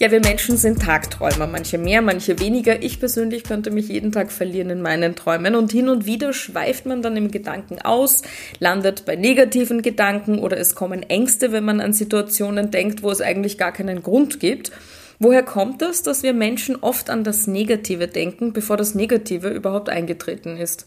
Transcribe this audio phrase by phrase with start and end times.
[0.00, 2.84] Ja, wir Menschen sind Tagträumer, manche mehr, manche weniger.
[2.84, 6.86] Ich persönlich könnte mich jeden Tag verlieren in meinen Träumen und hin und wieder schweift
[6.86, 8.22] man dann im Gedanken aus,
[8.60, 13.20] landet bei negativen Gedanken oder es kommen Ängste, wenn man an Situationen denkt, wo es
[13.20, 14.70] eigentlich gar keinen Grund gibt.
[15.18, 19.88] Woher kommt das, dass wir Menschen oft an das Negative denken, bevor das Negative überhaupt
[19.88, 20.86] eingetreten ist?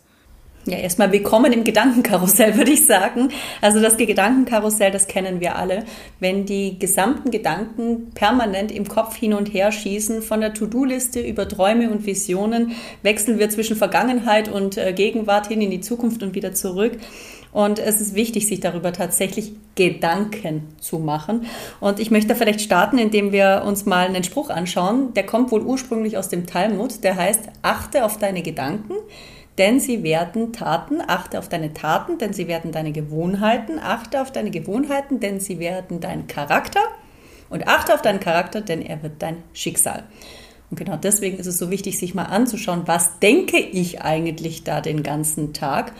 [0.66, 3.30] Ja, erstmal willkommen im Gedankenkarussell, würde ich sagen.
[3.62, 5.86] Also das Gedankenkarussell, das kennen wir alle.
[6.20, 11.48] Wenn die gesamten Gedanken permanent im Kopf hin und her schießen, von der To-Do-Liste über
[11.48, 16.36] Träume und Visionen, wechseln wir zwischen Vergangenheit und äh, Gegenwart hin in die Zukunft und
[16.36, 17.00] wieder zurück.
[17.52, 21.48] Und es ist wichtig, sich darüber tatsächlich Gedanken zu machen.
[21.80, 25.14] Und ich möchte vielleicht starten, indem wir uns mal einen Spruch anschauen.
[25.16, 27.04] Der kommt wohl ursprünglich aus dem Talmud.
[27.04, 28.94] Der heißt, achte auf deine Gedanken
[29.58, 34.32] denn sie werden Taten, achte auf deine Taten, denn sie werden deine Gewohnheiten, achte auf
[34.32, 36.82] deine Gewohnheiten, denn sie werden dein Charakter
[37.50, 40.04] und achte auf deinen Charakter, denn er wird dein Schicksal.
[40.70, 44.80] Und genau deswegen ist es so wichtig, sich mal anzuschauen, was denke ich eigentlich da
[44.80, 45.92] den ganzen Tag.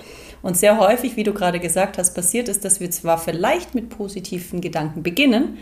[0.42, 3.90] Und sehr häufig, wie du gerade gesagt hast, passiert ist, dass wir zwar vielleicht mit
[3.90, 5.58] positiven Gedanken beginnen,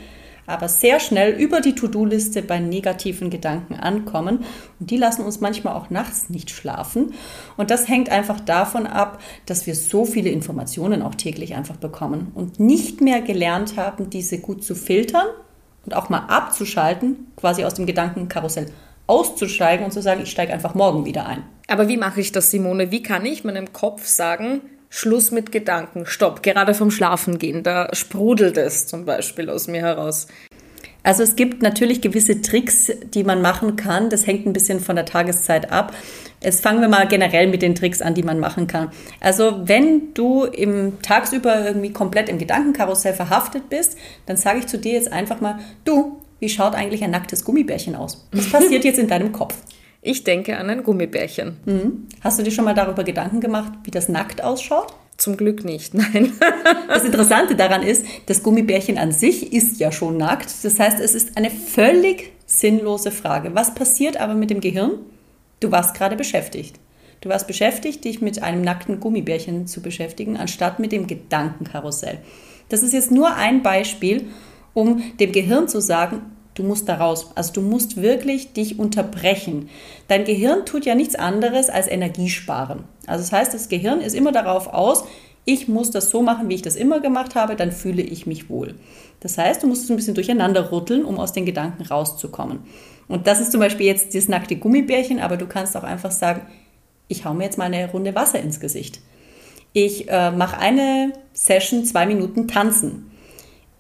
[0.50, 4.46] aber sehr schnell über die To-Do-Liste bei negativen Gedanken ankommen.
[4.80, 7.14] Und die lassen uns manchmal auch nachts nicht schlafen.
[7.58, 12.32] Und das hängt einfach davon ab, dass wir so viele Informationen auch täglich einfach bekommen
[12.36, 15.28] und nicht mehr gelernt haben, diese gut zu filtern
[15.86, 18.68] und auch mal abzuschalten, quasi aus dem Gedankenkarussell
[19.08, 21.44] auszusteigen und zu sagen, ich steige einfach morgen wieder ein.
[21.68, 22.92] Aber wie mache ich das, Simone?
[22.92, 28.58] Wie kann ich meinem Kopf sagen, Schluss mit Gedanken, stopp, gerade vom Schlafengehen, da sprudelt
[28.58, 30.28] es zum Beispiel aus mir heraus.
[31.04, 34.10] Also es gibt natürlich gewisse Tricks, die man machen kann.
[34.10, 35.94] Das hängt ein bisschen von der Tageszeit ab.
[36.44, 38.92] Jetzt fangen wir mal generell mit den Tricks an, die man machen kann.
[39.20, 44.78] Also wenn du im tagsüber irgendwie komplett im Gedankenkarussell verhaftet bist, dann sage ich zu
[44.78, 48.28] dir jetzt einfach mal, du, wie schaut eigentlich ein nacktes Gummibärchen aus?
[48.32, 49.56] Was passiert jetzt in deinem Kopf?
[50.02, 51.58] Ich denke an ein Gummibärchen.
[51.66, 52.08] Mhm.
[52.22, 54.94] Hast du dir schon mal darüber Gedanken gemacht, wie das nackt ausschaut?
[55.18, 56.32] Zum Glück nicht, nein.
[56.88, 60.64] Das Interessante daran ist, das Gummibärchen an sich ist ja schon nackt.
[60.64, 63.54] Das heißt, es ist eine völlig sinnlose Frage.
[63.54, 65.00] Was passiert aber mit dem Gehirn?
[65.60, 66.80] Du warst gerade beschäftigt.
[67.22, 72.20] Du warst beschäftigt, dich mit einem nackten Gummibärchen zu beschäftigen, anstatt mit dem Gedankenkarussell.
[72.70, 74.28] Das ist jetzt nur ein Beispiel,
[74.74, 76.22] um dem Gehirn zu sagen,
[76.60, 77.32] Du musst da raus.
[77.36, 79.70] Also du musst wirklich dich unterbrechen.
[80.10, 82.84] Dein Gehirn tut ja nichts anderes als Energie sparen.
[83.08, 85.06] Also das heißt, das Gehirn ist immer darauf aus,
[85.46, 88.50] ich muss das so machen, wie ich das immer gemacht habe, dann fühle ich mich
[88.50, 88.76] wohl.
[89.22, 92.60] Das heißt, du musst es ein bisschen durcheinander rütteln, um aus den Gedanken rauszukommen.
[93.08, 96.42] Und das ist zum Beispiel jetzt das nackte Gummibärchen, aber du kannst auch einfach sagen,
[97.08, 99.00] ich hau mir jetzt mal eine Runde Wasser ins Gesicht.
[99.72, 103.09] Ich äh, mache eine Session zwei Minuten tanzen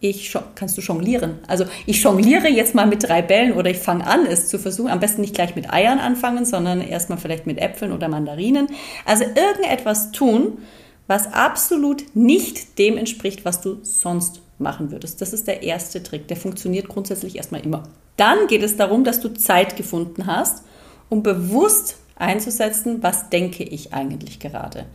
[0.01, 1.39] ich kannst du jonglieren.
[1.47, 4.89] Also ich jongliere jetzt mal mit drei Bällen oder ich fange an, es zu versuchen.
[4.89, 8.67] Am besten nicht gleich mit Eiern anfangen, sondern erstmal vielleicht mit Äpfeln oder Mandarinen.
[9.05, 10.59] Also irgendetwas tun,
[11.07, 15.21] was absolut nicht dem entspricht, was du sonst machen würdest.
[15.21, 16.27] Das ist der erste Trick.
[16.27, 17.83] Der funktioniert grundsätzlich erstmal immer.
[18.15, 20.63] Dann geht es darum, dass du Zeit gefunden hast,
[21.09, 24.85] um bewusst einzusetzen, was denke ich eigentlich gerade.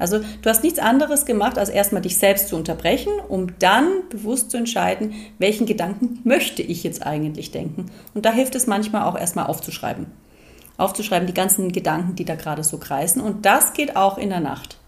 [0.00, 4.50] Also du hast nichts anderes gemacht, als erstmal dich selbst zu unterbrechen, um dann bewusst
[4.50, 7.86] zu entscheiden, welchen Gedanken möchte ich jetzt eigentlich denken.
[8.14, 10.06] Und da hilft es manchmal auch erstmal aufzuschreiben.
[10.78, 13.20] Aufzuschreiben die ganzen Gedanken, die da gerade so kreisen.
[13.20, 14.78] Und das geht auch in der Nacht.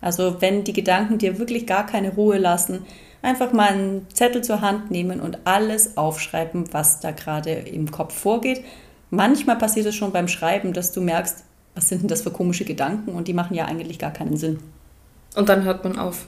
[0.00, 2.84] Also wenn die Gedanken dir wirklich gar keine Ruhe lassen,
[3.22, 8.14] einfach mal einen Zettel zur Hand nehmen und alles aufschreiben, was da gerade im Kopf
[8.14, 8.64] vorgeht.
[9.10, 11.44] Manchmal passiert es schon beim Schreiben, dass du merkst,
[11.76, 14.58] was sind denn das für komische Gedanken und die machen ja eigentlich gar keinen Sinn.
[15.36, 16.26] Und dann hört man auf.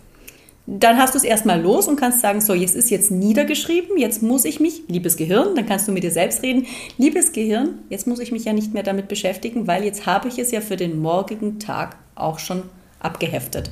[0.66, 4.22] Dann hast du es erstmal los und kannst sagen, so, jetzt ist jetzt niedergeschrieben, jetzt
[4.22, 6.66] muss ich mich, liebes Gehirn, dann kannst du mit dir selbst reden,
[6.98, 10.38] liebes Gehirn, jetzt muss ich mich ja nicht mehr damit beschäftigen, weil jetzt habe ich
[10.38, 12.64] es ja für den morgigen Tag auch schon
[13.00, 13.70] abgeheftet.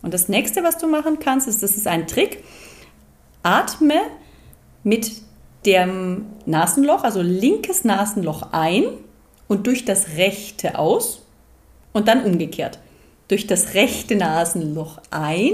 [0.00, 2.42] Und das nächste, was du machen kannst, ist, das ist ein Trick,
[3.42, 4.00] atme
[4.84, 5.12] mit
[5.66, 8.84] dem Nasenloch, also linkes Nasenloch ein
[9.52, 11.26] und durch das rechte aus
[11.92, 12.78] und dann umgekehrt.
[13.28, 15.52] Durch das rechte Nasenloch ein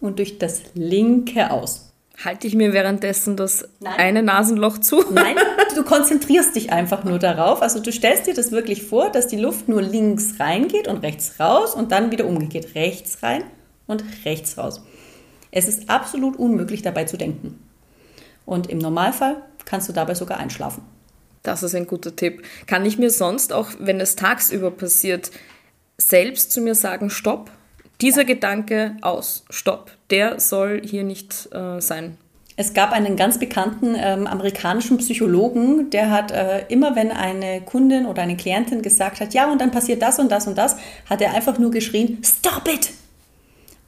[0.00, 1.92] und durch das linke aus.
[2.24, 3.92] Halte ich mir währenddessen das Nein.
[3.98, 5.04] eine Nasenloch zu?
[5.12, 5.36] Nein,
[5.74, 7.60] du konzentrierst dich einfach nur darauf.
[7.60, 11.38] Also du stellst dir das wirklich vor, dass die Luft nur links reingeht und rechts
[11.38, 12.74] raus und dann wieder umgekehrt.
[12.74, 13.44] Rechts rein
[13.86, 14.80] und rechts raus.
[15.50, 17.62] Es ist absolut unmöglich dabei zu denken.
[18.46, 19.36] Und im Normalfall
[19.66, 20.82] kannst du dabei sogar einschlafen.
[21.48, 22.42] Das ist ein guter Tipp.
[22.66, 25.30] Kann ich mir sonst, auch wenn es tagsüber passiert,
[25.96, 27.50] selbst zu mir sagen, stopp,
[28.02, 28.26] dieser ja.
[28.26, 32.18] Gedanke aus, stopp, der soll hier nicht äh, sein.
[32.56, 38.04] Es gab einen ganz bekannten ähm, amerikanischen Psychologen, der hat äh, immer, wenn eine Kundin
[38.04, 40.76] oder eine Klientin gesagt hat, ja, und dann passiert das und das und das,
[41.08, 42.90] hat er einfach nur geschrien, Stop it!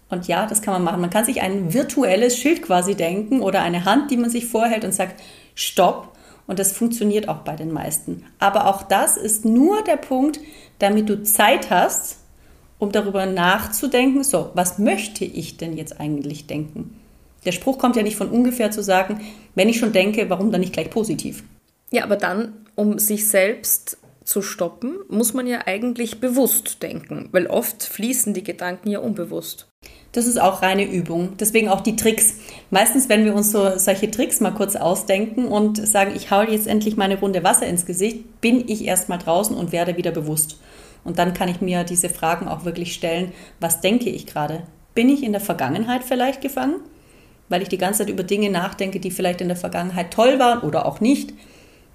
[0.08, 1.02] Und ja, das kann man machen.
[1.02, 4.84] Man kann sich ein virtuelles Schild quasi denken oder eine Hand, die man sich vorhält
[4.86, 5.20] und sagt,
[5.54, 6.16] Stopp.
[6.50, 8.24] Und das funktioniert auch bei den meisten.
[8.40, 10.40] Aber auch das ist nur der Punkt,
[10.80, 12.16] damit du Zeit hast,
[12.80, 16.96] um darüber nachzudenken, so, was möchte ich denn jetzt eigentlich denken?
[17.44, 19.20] Der Spruch kommt ja nicht von ungefähr zu sagen,
[19.54, 21.44] wenn ich schon denke, warum dann nicht gleich positiv?
[21.92, 27.46] Ja, aber dann, um sich selbst zu stoppen, muss man ja eigentlich bewusst denken, weil
[27.46, 29.69] oft fließen die Gedanken ja unbewusst.
[30.12, 31.36] Das ist auch reine Übung.
[31.38, 32.34] Deswegen auch die Tricks.
[32.70, 36.66] Meistens, wenn wir uns so solche Tricks mal kurz ausdenken und sagen, ich hau jetzt
[36.66, 40.58] endlich meine Runde Wasser ins Gesicht, bin ich erstmal draußen und werde wieder bewusst.
[41.04, 44.62] Und dann kann ich mir diese Fragen auch wirklich stellen, was denke ich gerade?
[44.94, 46.80] Bin ich in der Vergangenheit vielleicht gefangen?
[47.50, 50.60] weil ich die ganze Zeit über Dinge nachdenke, die vielleicht in der Vergangenheit toll waren
[50.60, 51.34] oder auch nicht.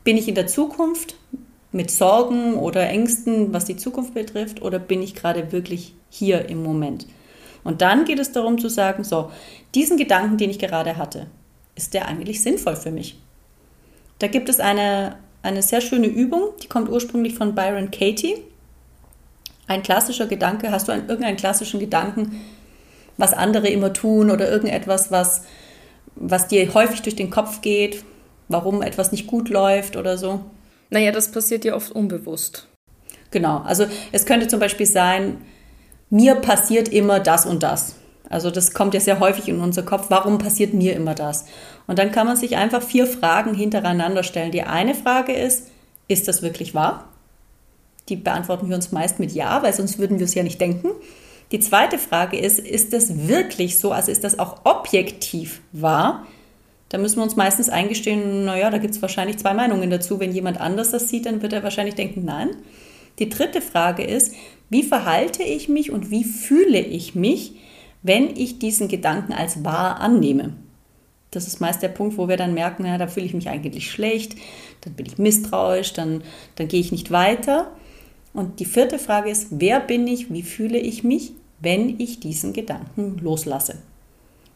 [0.03, 1.15] Bin ich in der Zukunft
[1.71, 6.61] mit Sorgen oder Ängsten, was die Zukunft betrifft, oder bin ich gerade wirklich hier im
[6.61, 7.07] Moment?
[7.65, 9.31] Und dann geht es darum zu sagen, so,
[9.73, 11.25] diesen Gedanken, den ich gerade hatte,
[11.75, 13.19] ist der eigentlich sinnvoll für mich?
[14.19, 18.35] Da gibt es eine, eine sehr schöne Übung, die kommt ursprünglich von Byron Katie.
[19.67, 22.39] Ein klassischer Gedanke, hast du einen, irgendeinen klassischen Gedanken,
[23.17, 25.45] was andere immer tun oder irgendetwas, was,
[26.15, 28.05] was dir häufig durch den Kopf geht,
[28.47, 30.41] warum etwas nicht gut läuft oder so?
[30.91, 32.67] Naja, das passiert ja oft unbewusst.
[33.31, 35.41] Genau, also es könnte zum Beispiel sein,
[36.15, 37.95] mir passiert immer das und das.
[38.29, 41.45] Also das kommt ja sehr häufig in unser Kopf, warum passiert mir immer das?
[41.87, 44.53] Und dann kann man sich einfach vier Fragen hintereinander stellen.
[44.53, 45.67] Die eine Frage ist,
[46.07, 47.09] ist das wirklich wahr?
[48.07, 50.91] Die beantworten wir uns meist mit Ja, weil sonst würden wir es ja nicht denken.
[51.51, 53.91] Die zweite Frage ist, ist das wirklich so?
[53.91, 56.25] Also ist das auch objektiv wahr?
[56.87, 60.17] Da müssen wir uns meistens eingestehen, naja, da gibt es wahrscheinlich zwei Meinungen dazu.
[60.21, 62.51] Wenn jemand anders das sieht, dann wird er wahrscheinlich denken, nein.
[63.19, 64.33] Die dritte Frage ist,
[64.69, 67.53] wie verhalte ich mich und wie fühle ich mich,
[68.03, 70.53] wenn ich diesen Gedanken als wahr annehme?
[71.31, 73.91] Das ist meist der Punkt, wo wir dann merken, naja, da fühle ich mich eigentlich
[73.91, 74.35] schlecht,
[74.81, 76.23] dann bin ich misstrauisch, dann,
[76.55, 77.71] dann gehe ich nicht weiter.
[78.33, 82.53] Und die vierte Frage ist, wer bin ich, wie fühle ich mich, wenn ich diesen
[82.53, 83.77] Gedanken loslasse?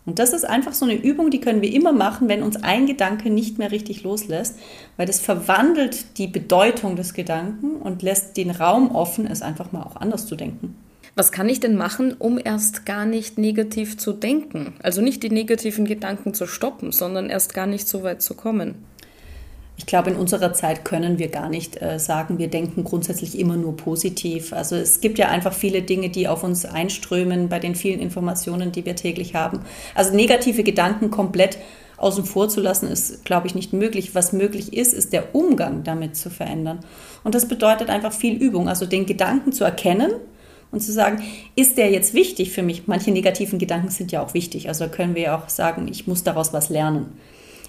[0.10, 2.88] Und das ist einfach so eine Übung, die können wir immer machen, wenn uns ein
[2.88, 4.58] Gedanke nicht mehr richtig loslässt,
[4.98, 9.84] weil das verwandelt die Bedeutung des Gedanken und lässt den Raum offen, es einfach mal
[9.84, 10.76] auch anders zu denken.
[11.14, 14.74] Was kann ich denn machen, um erst gar nicht negativ zu denken?
[14.82, 18.74] Also nicht die negativen Gedanken zu stoppen, sondern erst gar nicht so weit zu kommen
[19.80, 23.56] ich glaube, in unserer Zeit können wir gar nicht äh, sagen, wir denken grundsätzlich immer
[23.56, 24.52] nur positiv.
[24.52, 28.74] Also es gibt ja einfach viele Dinge, die auf uns einströmen bei den vielen Informationen,
[28.74, 29.62] die wir täglich haben.
[29.96, 31.60] Also negative Gedanken komplett
[31.96, 34.14] außen vor zu lassen, ist, glaube ich, nicht möglich.
[34.16, 36.80] Was möglich ist, ist der Umgang damit zu verändern.
[37.24, 38.68] Und das bedeutet einfach viel Übung.
[38.68, 40.12] Also den Gedanken zu erkennen
[40.72, 41.24] und zu sagen,
[41.56, 42.88] ist der jetzt wichtig für mich?
[42.88, 44.68] Manche negativen Gedanken sind ja auch wichtig.
[44.68, 47.14] Also können wir ja auch sagen, ich muss daraus was lernen.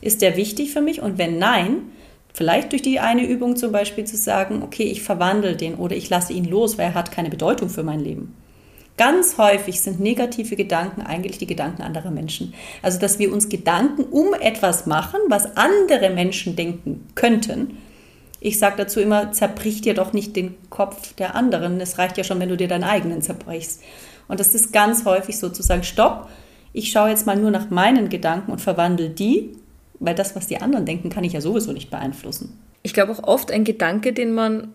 [0.01, 1.03] Ist der wichtig für mich?
[1.03, 1.83] Und wenn nein,
[2.32, 6.09] Vielleicht durch die eine Übung zum Beispiel zu sagen, okay, ich verwandle den oder ich
[6.11, 8.35] lasse ihn los, weil er hat keine Bedeutung für mein Leben.
[8.97, 12.53] Ganz häufig sind negative Gedanken eigentlich die Gedanken anderer Menschen.
[12.82, 17.79] Also, dass wir uns Gedanken um etwas machen, was andere Menschen denken könnten.
[18.41, 21.81] Ich sage dazu immer, zerbrich dir doch nicht den Kopf der anderen.
[21.81, 23.82] Es reicht ja schon, wenn du dir deinen eigenen zerbrichst.
[24.29, 26.29] Und das ist ganz häufig sozusagen, stopp,
[26.72, 29.53] ich schaue jetzt mal nur nach meinen Gedanken und verwandle die
[30.01, 32.59] weil das, was die anderen denken, kann ich ja sowieso nicht beeinflussen.
[32.83, 34.75] Ich glaube auch oft ein Gedanke, den man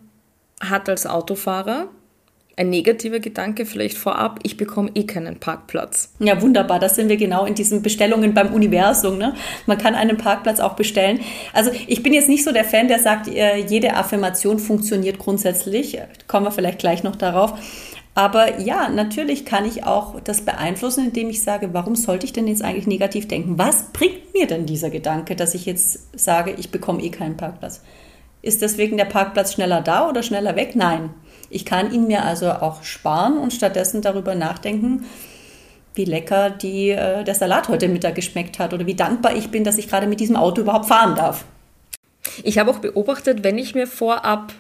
[0.62, 1.90] hat als Autofahrer,
[2.58, 6.14] ein negativer Gedanke vielleicht vorab, ich bekomme eh keinen Parkplatz.
[6.20, 6.80] Ja, wunderbar.
[6.80, 9.18] Das sind wir genau in diesen Bestellungen beim Universum.
[9.18, 9.34] Ne?
[9.66, 11.20] Man kann einen Parkplatz auch bestellen.
[11.52, 16.00] Also ich bin jetzt nicht so der Fan, der sagt, äh, jede Affirmation funktioniert grundsätzlich.
[16.28, 17.60] Kommen wir vielleicht gleich noch darauf.
[18.16, 22.48] Aber ja, natürlich kann ich auch das beeinflussen, indem ich sage, warum sollte ich denn
[22.48, 23.58] jetzt eigentlich negativ denken?
[23.58, 27.82] Was bringt mir denn dieser Gedanke, dass ich jetzt sage, ich bekomme eh keinen Parkplatz?
[28.42, 30.76] Ist deswegen der Parkplatz schneller da oder schneller weg?
[30.76, 31.10] Nein.
[31.50, 35.06] Ich kann ihn mir also auch sparen und stattdessen darüber nachdenken,
[35.94, 39.66] wie lecker die, äh, der Salat heute Mittag geschmeckt hat oder wie dankbar ich bin,
[39.66, 41.44] dass ich gerade mit diesem Auto überhaupt fahren darf.
[42.44, 44.54] Ich habe auch beobachtet, wenn ich mir vorab,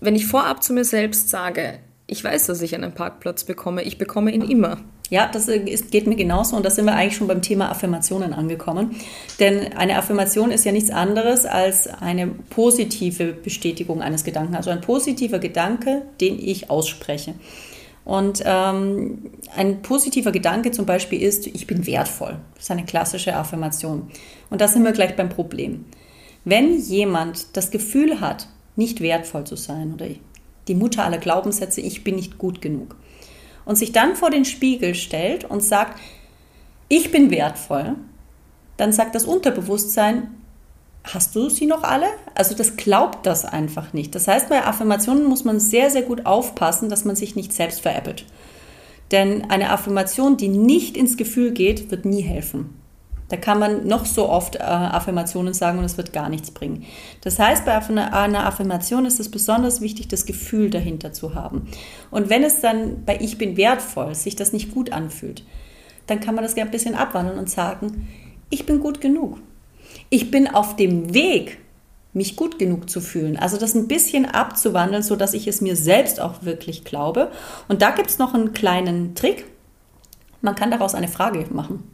[0.00, 3.82] wenn ich vorab zu mir selbst sage, ich weiß, dass ich einen Parkplatz bekomme.
[3.82, 4.78] Ich bekomme ihn immer.
[5.10, 8.32] Ja, das ist, geht mir genauso und da sind wir eigentlich schon beim Thema Affirmationen
[8.32, 8.96] angekommen.
[9.40, 14.80] Denn eine Affirmation ist ja nichts anderes als eine positive Bestätigung eines Gedanken, also ein
[14.80, 17.34] positiver Gedanke, den ich ausspreche.
[18.04, 22.38] Und ähm, ein positiver Gedanke zum Beispiel ist, ich bin wertvoll.
[22.54, 24.10] Das ist eine klassische Affirmation.
[24.50, 25.84] Und da sind wir gleich beim Problem.
[26.44, 30.06] Wenn jemand das Gefühl hat, nicht wertvoll zu sein oder
[30.68, 32.96] die Mutter aller Glaubenssätze, ich bin nicht gut genug,
[33.64, 35.98] und sich dann vor den Spiegel stellt und sagt,
[36.88, 37.94] ich bin wertvoll,
[38.76, 40.34] dann sagt das Unterbewusstsein,
[41.04, 42.06] hast du sie noch alle?
[42.34, 44.14] Also das glaubt das einfach nicht.
[44.14, 47.80] Das heißt, bei Affirmationen muss man sehr, sehr gut aufpassen, dass man sich nicht selbst
[47.80, 48.24] veräppelt.
[49.10, 52.81] Denn eine Affirmation, die nicht ins Gefühl geht, wird nie helfen.
[53.32, 56.84] Da kann man noch so oft äh, Affirmationen sagen und es wird gar nichts bringen.
[57.22, 61.68] Das heißt, bei einer Affirmation ist es besonders wichtig, das Gefühl dahinter zu haben.
[62.10, 65.44] Und wenn es dann bei Ich bin wertvoll sich das nicht gut anfühlt,
[66.06, 68.08] dann kann man das gerne ein bisschen abwandeln und sagen,
[68.50, 69.38] ich bin gut genug
[70.10, 71.58] ich bin auf dem Weg,
[72.12, 73.38] mich gut genug zu fühlen.
[73.38, 77.30] Also das ein bisschen abzuwandeln, so dass ich es mir selbst auch wirklich glaube.
[77.68, 79.46] Und da gibt es noch einen kleinen Trick.
[80.42, 81.91] Man kann daraus eine Frage machen.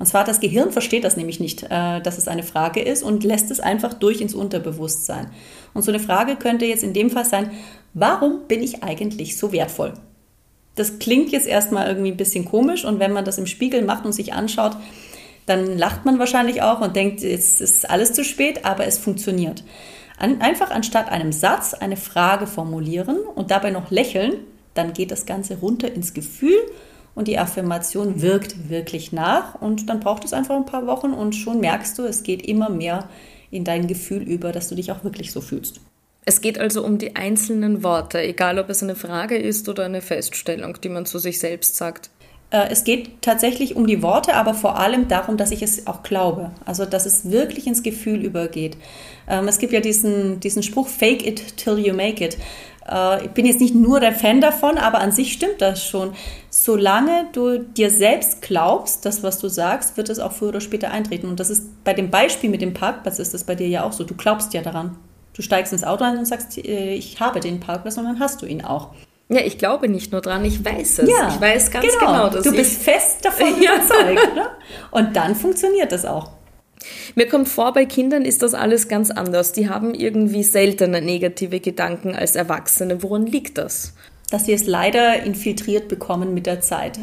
[0.00, 3.22] Und zwar das Gehirn versteht das nämlich nicht, äh, dass es eine Frage ist und
[3.22, 5.30] lässt es einfach durch ins Unterbewusstsein.
[5.74, 7.50] Und so eine Frage könnte jetzt in dem Fall sein,
[7.92, 9.92] warum bin ich eigentlich so wertvoll?
[10.74, 14.06] Das klingt jetzt erstmal irgendwie ein bisschen komisch und wenn man das im Spiegel macht
[14.06, 14.74] und sich anschaut,
[15.44, 19.64] dann lacht man wahrscheinlich auch und denkt, jetzt ist alles zu spät, aber es funktioniert.
[20.16, 24.32] An, einfach anstatt einem Satz eine Frage formulieren und dabei noch lächeln,
[24.72, 26.56] dann geht das Ganze runter ins Gefühl
[27.20, 31.34] und die Affirmation wirkt wirklich nach und dann braucht es einfach ein paar Wochen und
[31.34, 33.10] schon merkst du, es geht immer mehr
[33.50, 35.82] in dein Gefühl über, dass du dich auch wirklich so fühlst.
[36.24, 40.00] Es geht also um die einzelnen Worte, egal ob es eine Frage ist oder eine
[40.00, 42.08] Feststellung, die man zu sich selbst sagt.
[42.50, 46.02] Äh, es geht tatsächlich um die Worte, aber vor allem darum, dass ich es auch
[46.02, 46.52] glaube.
[46.64, 48.78] Also, dass es wirklich ins Gefühl übergeht.
[49.28, 52.38] Ähm, es gibt ja diesen, diesen Spruch, fake it till you make it.
[52.88, 56.12] Äh, ich bin jetzt nicht nur der Fan davon, aber an sich stimmt das schon.
[56.50, 60.90] Solange du dir selbst glaubst, das, was du sagst, wird es auch früher oder später
[60.90, 61.28] eintreten.
[61.28, 63.92] Und das ist bei dem Beispiel mit dem Parkplatz ist das bei dir ja auch
[63.92, 64.04] so.
[64.04, 64.96] Du glaubst ja daran.
[65.32, 68.42] Du steigst ins Auto ein und sagst, äh, ich habe den Parkplatz und dann hast
[68.42, 68.88] du ihn auch.
[69.28, 71.08] Ja, ich glaube nicht nur dran, ich weiß es.
[71.08, 74.34] Ja, ich weiß ganz genau, genau dass du bist fest davon überzeugt.
[74.34, 74.48] ne?
[74.90, 76.32] Und dann funktioniert das auch.
[77.14, 79.52] Mir kommt vor, bei Kindern ist das alles ganz anders.
[79.52, 83.02] Die haben irgendwie seltener negative Gedanken als Erwachsene.
[83.02, 83.94] Woran liegt das?
[84.30, 86.98] Dass sie es leider infiltriert bekommen mit der Zeit.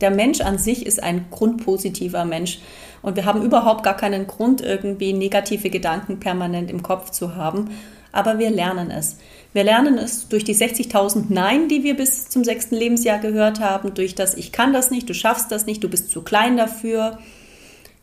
[0.00, 2.60] Der Mensch an sich ist ein grundpositiver Mensch.
[3.02, 7.70] Und wir haben überhaupt gar keinen Grund, irgendwie negative Gedanken permanent im Kopf zu haben.
[8.12, 9.18] Aber wir lernen es.
[9.52, 13.94] Wir lernen es durch die 60.000 Nein, die wir bis zum sechsten Lebensjahr gehört haben,
[13.94, 17.18] durch das Ich kann das nicht, du schaffst das nicht, du bist zu klein dafür,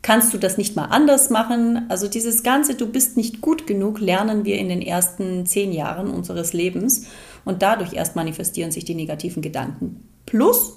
[0.06, 1.86] kannst du das nicht mal anders machen.
[1.88, 6.12] Also dieses ganze Du bist nicht gut genug lernen wir in den ersten zehn Jahren
[6.12, 7.08] unseres Lebens
[7.44, 10.08] und dadurch erst manifestieren sich die negativen Gedanken.
[10.24, 10.74] Plus,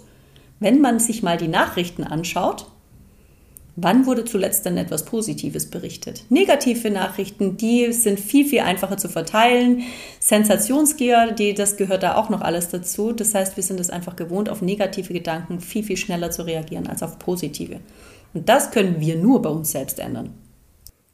[0.60, 2.72] wenn man sich mal die Nachrichten anschaut,
[3.82, 6.24] Wann wurde zuletzt denn etwas Positives berichtet?
[6.30, 9.84] Negative Nachrichten, die sind viel, viel einfacher zu verteilen.
[10.20, 13.14] Sensationsgier, die, das gehört da auch noch alles dazu.
[13.14, 16.88] Das heißt, wir sind es einfach gewohnt, auf negative Gedanken viel, viel schneller zu reagieren
[16.88, 17.80] als auf positive.
[18.34, 20.34] Und das können wir nur bei uns selbst ändern.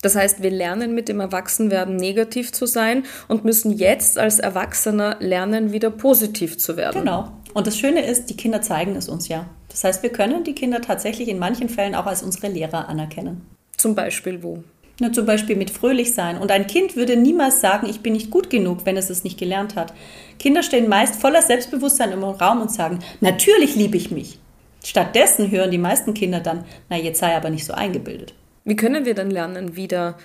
[0.01, 5.17] Das heißt, wir lernen mit dem Erwachsenwerden negativ zu sein und müssen jetzt als Erwachsener
[5.19, 7.01] lernen, wieder positiv zu werden.
[7.01, 7.31] Genau.
[7.53, 9.49] Und das Schöne ist, die Kinder zeigen es uns ja.
[9.75, 13.45] Das heißt, wir können die Kinder tatsächlich in manchen Fällen auch als unsere Lehrer anerkennen.
[13.75, 14.63] Zum Beispiel wo?
[15.01, 16.37] Na, zum Beispiel mit fröhlich sein.
[16.37, 19.37] Und ein Kind würde niemals sagen, ich bin nicht gut genug, wenn es es nicht
[19.37, 19.93] gelernt hat.
[20.39, 24.39] Kinder stehen meist voller Selbstbewusstsein im Raum und sagen, natürlich liebe ich mich.
[24.81, 28.33] Stattdessen hören die meisten Kinder dann, na, jetzt sei aber nicht so eingebildet.
[28.63, 30.17] Wie können wir denn lernen, wieder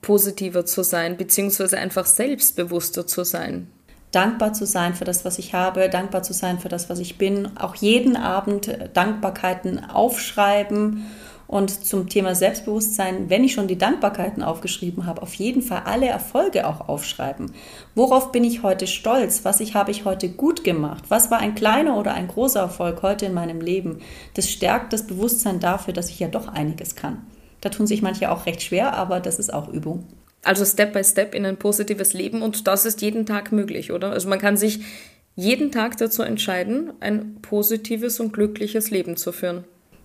[0.00, 3.66] positiver zu sein, beziehungsweise einfach selbstbewusster zu sein?
[4.14, 7.18] Dankbar zu sein für das, was ich habe, dankbar zu sein für das, was ich
[7.18, 7.56] bin.
[7.58, 11.06] Auch jeden Abend Dankbarkeiten aufschreiben.
[11.46, 16.06] Und zum Thema Selbstbewusstsein, wenn ich schon die Dankbarkeiten aufgeschrieben habe, auf jeden Fall alle
[16.06, 17.52] Erfolge auch aufschreiben.
[17.94, 19.44] Worauf bin ich heute stolz?
[19.44, 21.04] Was ich, habe ich heute gut gemacht?
[21.10, 23.98] Was war ein kleiner oder ein großer Erfolg heute in meinem Leben?
[24.32, 27.26] Das stärkt das Bewusstsein dafür, dass ich ja doch einiges kann.
[27.60, 30.06] Da tun sich manche auch recht schwer, aber das ist auch Übung.
[30.44, 34.10] Also Step by Step in ein positives Leben und das ist jeden Tag möglich, oder?
[34.10, 34.80] Also man kann sich
[35.36, 39.64] jeden Tag dazu entscheiden, ein positives und glückliches Leben zu führen.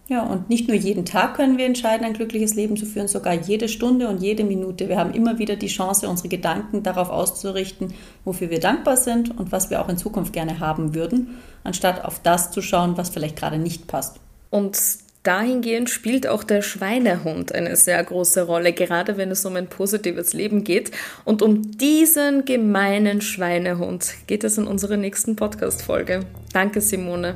[0.10, 3.36] Ja, und nicht nur jeden Tag können wir entscheiden, ein glückliches Leben zu führen, sogar
[3.36, 4.90] jede Stunde und jede Minute.
[4.90, 7.94] Wir haben immer wieder die Chance, unsere Gedanken darauf auszurichten,
[8.26, 12.20] wofür wir dankbar sind und was wir auch in Zukunft gerne haben würden, anstatt auf
[12.24, 14.20] das zu schauen, was vielleicht gerade nicht passt.
[14.50, 14.80] Und
[15.24, 20.34] dahingehend spielt auch der Schweinehund eine sehr große Rolle, gerade wenn es um ein positives
[20.34, 20.92] Leben geht.
[21.26, 26.22] Und um diesen gemeinen Schweinehund geht es in unserer nächsten Podcast-Folge.
[26.54, 27.36] Danke, Simone.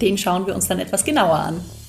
[0.00, 1.81] Den schauen wir uns dann etwas genauer an.